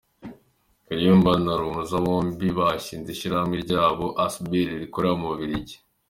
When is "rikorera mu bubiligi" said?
4.81-5.75